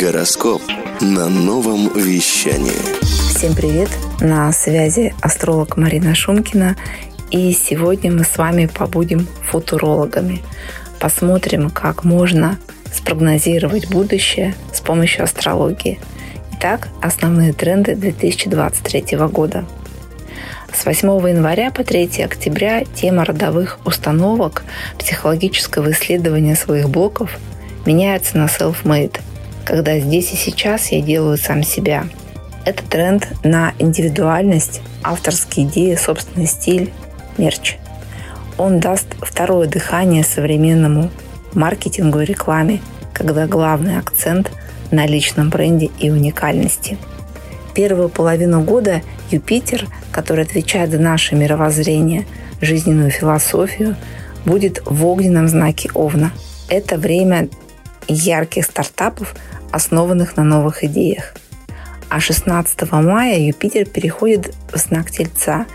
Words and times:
Гороскоп 0.00 0.60
на 1.00 1.28
новом 1.28 1.88
вещании. 1.94 2.72
Всем 3.28 3.54
привет! 3.54 3.88
На 4.20 4.50
связи 4.50 5.14
астролог 5.20 5.76
Марина 5.76 6.16
Шумкина. 6.16 6.76
И 7.30 7.52
сегодня 7.52 8.10
мы 8.10 8.24
с 8.24 8.36
вами 8.36 8.66
побудем 8.66 9.28
футурологами. 9.44 10.42
Посмотрим, 10.98 11.70
как 11.70 12.02
можно 12.02 12.58
спрогнозировать 12.92 13.88
будущее 13.88 14.56
с 14.72 14.80
помощью 14.80 15.22
астрологии. 15.22 16.00
Итак, 16.54 16.88
основные 17.00 17.52
тренды 17.52 17.94
2023 17.94 19.16
года. 19.28 19.64
С 20.72 20.84
8 20.84 21.08
января 21.28 21.70
по 21.70 21.84
3 21.84 22.24
октября 22.24 22.84
тема 22.84 23.24
родовых 23.24 23.78
установок 23.84 24.64
психологического 24.98 25.92
исследования 25.92 26.56
своих 26.56 26.88
блоков 26.88 27.38
меняется 27.86 28.38
на 28.38 28.46
self-made, 28.46 29.20
когда 29.64 29.98
здесь 29.98 30.32
и 30.32 30.36
сейчас 30.36 30.88
я 30.92 31.00
делаю 31.00 31.38
сам 31.38 31.62
себя. 31.62 32.06
Это 32.64 32.82
тренд 32.84 33.28
на 33.42 33.74
индивидуальность, 33.78 34.80
авторские 35.02 35.66
идеи, 35.66 35.94
собственный 35.96 36.46
стиль, 36.46 36.92
мерч. 37.36 37.76
Он 38.56 38.80
даст 38.80 39.06
второе 39.20 39.68
дыхание 39.68 40.22
современному 40.22 41.10
маркетингу 41.52 42.20
и 42.20 42.24
рекламе, 42.24 42.80
когда 43.12 43.46
главный 43.46 43.98
акцент 43.98 44.50
на 44.90 45.06
личном 45.06 45.50
бренде 45.50 45.90
и 45.98 46.10
уникальности. 46.10 46.96
Первую 47.74 48.08
половину 48.08 48.62
года 48.62 49.02
Юпитер, 49.30 49.86
который 50.12 50.44
отвечает 50.44 50.90
за 50.90 50.98
наше 50.98 51.34
мировоззрение, 51.34 52.26
жизненную 52.60 53.10
философию, 53.10 53.96
будет 54.44 54.82
в 54.84 55.04
огненном 55.04 55.48
знаке 55.48 55.90
Овна. 55.94 56.30
Это 56.68 56.96
время 56.96 57.48
ярких 58.08 58.64
стартапов, 58.64 59.34
основанных 59.70 60.36
на 60.36 60.44
новых 60.44 60.84
идеях. 60.84 61.34
А 62.08 62.20
16 62.20 62.90
мая 62.92 63.38
Юпитер 63.40 63.86
переходит 63.86 64.54
в 64.72 64.76
знак 64.78 65.10
Тельца, 65.10 65.66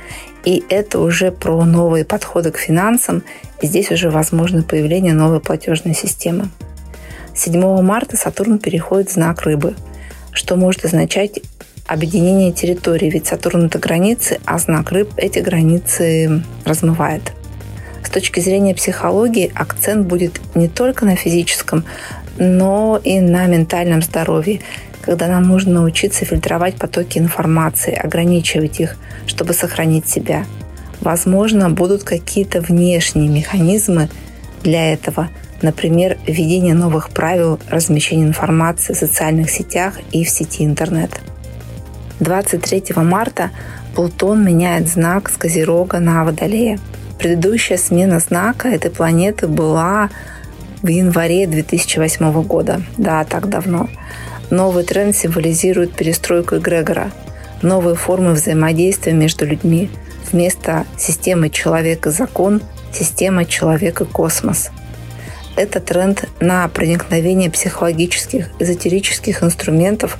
и 0.46 0.64
это 0.70 1.00
уже 1.00 1.32
про 1.32 1.66
новые 1.66 2.06
подходы 2.06 2.52
к 2.52 2.58
финансам, 2.58 3.24
и 3.62 3.68
здесь 3.68 3.92
уже 3.92 4.10
возможно 4.10 4.64
появление 4.64 5.14
новой 5.14 5.42
платежной 5.42 5.94
системы. 5.94 6.50
7 7.36 7.82
марта 7.82 8.16
Сатурн 8.16 8.60
переходит 8.60 9.10
в 9.10 9.14
знак 9.14 9.42
Рыбы, 9.42 9.76
что 10.32 10.56
может 10.56 10.86
означать 10.86 11.40
объединение 11.88 12.52
территорий, 12.52 13.10
ведь 13.10 13.28
Сатурн 13.28 13.66
это 13.66 13.80
границы, 13.80 14.40
а 14.46 14.60
знак 14.60 14.92
Рыб 14.92 15.10
эти 15.18 15.40
границы 15.40 16.44
размывает. 16.64 17.34
С 18.10 18.12
точки 18.12 18.40
зрения 18.40 18.74
психологии 18.74 19.52
акцент 19.54 20.08
будет 20.08 20.42
не 20.56 20.68
только 20.68 21.06
на 21.06 21.16
физическом, 21.16 21.86
но 22.40 23.00
и 23.04 23.20
на 23.20 23.46
ментальном 23.46 24.02
здоровье, 24.02 24.62
когда 25.02 25.28
нам 25.28 25.44
нужно 25.44 25.74
научиться 25.74 26.26
фильтровать 26.26 26.74
потоки 26.74 27.20
информации, 27.20 27.94
ограничивать 27.94 28.80
их, 28.80 28.98
чтобы 29.28 29.54
сохранить 29.54 30.10
себя. 30.10 30.46
Возможно, 31.02 31.70
будут 31.70 32.04
какие-то 32.04 32.62
внешние 32.62 33.30
механизмы 33.30 34.10
для 34.64 34.92
этого, 34.92 35.30
например, 35.62 36.18
введение 36.26 36.74
новых 36.74 37.12
правил 37.12 37.60
размещения 37.70 38.24
информации 38.24 38.94
в 38.94 38.98
социальных 38.98 39.52
сетях 39.52 40.00
и 40.12 40.24
в 40.24 40.32
сети 40.32 40.66
интернет. 40.66 41.22
23 42.22 42.86
марта 42.96 43.52
Плутон 43.94 44.44
меняет 44.44 44.88
знак 44.88 45.30
с 45.30 45.38
Козерога 45.38 46.00
на 46.00 46.26
Водолея. 46.26 46.80
Предыдущая 47.20 47.78
смена 47.78 48.20
знака 48.20 48.70
этой 48.70 48.90
планеты 48.90 49.48
была 49.48 50.10
в 50.82 50.88
январе 50.88 51.48
2008 51.48 52.44
года. 52.44 52.82
Да, 52.98 53.26
так 53.26 53.50
давно. 53.50 53.90
Новый 54.50 54.86
тренд 54.86 55.14
символизирует 55.16 55.94
перестройку 55.94 56.56
эгрегора, 56.56 57.12
новые 57.62 57.96
формы 57.96 58.32
взаимодействия 58.32 59.12
между 59.12 59.46
людьми. 59.46 59.92
Вместо 60.32 60.86
системы 60.98 61.50
человека-закон– 61.50 62.62
система 62.94 63.46
человека-космос. 63.46 64.70
Это 65.56 65.82
тренд 65.82 66.24
на 66.40 66.68
проникновение 66.70 67.52
психологических, 67.52 68.50
эзотерических 68.60 69.44
инструментов 69.44 70.18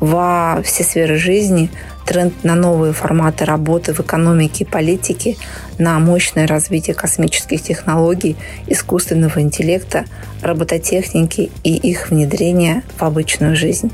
во 0.00 0.62
все 0.64 0.82
сферы 0.82 1.18
жизни, 1.18 1.70
тренд 2.08 2.42
на 2.42 2.54
новые 2.54 2.94
форматы 2.94 3.44
работы 3.44 3.92
в 3.92 4.00
экономике 4.00 4.64
и 4.64 4.66
политике, 4.66 5.36
на 5.76 5.98
мощное 5.98 6.46
развитие 6.46 6.94
космических 6.94 7.62
технологий, 7.62 8.36
искусственного 8.66 9.40
интеллекта, 9.40 10.06
робототехники 10.42 11.50
и 11.62 11.76
их 11.76 12.08
внедрение 12.08 12.82
в 12.96 13.02
обычную 13.02 13.56
жизнь. 13.56 13.92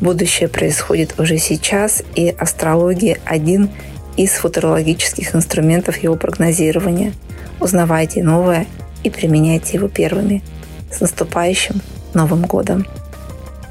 Будущее 0.00 0.48
происходит 0.48 1.20
уже 1.20 1.38
сейчас, 1.38 2.02
и 2.16 2.34
астрология– 2.36 3.18
один 3.24 3.70
из 4.16 4.32
футурологических 4.32 5.36
инструментов 5.36 5.98
его 5.98 6.16
прогнозирования. 6.16 7.12
Узнавайте 7.60 8.24
новое 8.24 8.66
и 9.04 9.10
применяйте 9.10 9.76
его 9.76 9.86
первыми. 9.86 10.42
С 10.90 11.00
наступающим 11.00 11.80
Новым 12.14 12.42
годом! 12.42 12.86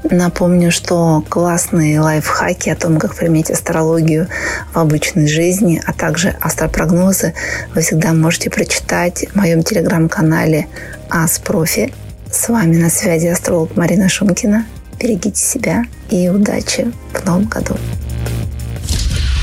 Напомню, 0.04 0.70
что 0.70 1.24
классные 1.28 2.00
лайфхаки 2.00 2.70
о 2.70 2.76
том, 2.76 2.98
как 2.98 3.14
применять 3.14 3.50
астрологию 3.50 4.28
в 4.72 4.78
обычной 4.78 5.26
жизни, 5.26 5.82
а 5.84 5.92
также 5.92 6.36
астропрогнозы 6.40 7.34
вы 7.74 7.82
всегда 7.82 8.12
можете 8.12 8.48
прочитать 8.48 9.26
в 9.30 9.34
моем 9.34 9.62
телеграм-канале 9.62 10.68
Аспрофи. 11.10 11.92
С 12.30 12.48
вами 12.48 12.76
на 12.76 12.90
связи 12.90 13.26
астролог 13.26 13.76
Марина 13.76 14.08
Шумкина. 14.08 14.66
Берегите 15.00 15.40
себя 15.40 15.84
и 16.10 16.28
удачи 16.28 16.92
в 17.12 17.24
новом 17.24 17.44
году. 17.44 17.76